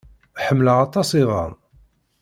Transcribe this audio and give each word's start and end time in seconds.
Ḥemmleɣ 0.45 0.77
aṭas 0.85 1.09
iḍan. 1.21 1.53